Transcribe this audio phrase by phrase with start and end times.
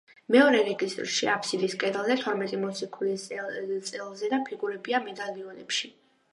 [0.35, 3.29] მეორე რეგისტრში, აფსიდის კედელზე თორმეტი მოციქულის
[3.93, 5.97] წელზედა ფიგურებია მედალიონებში.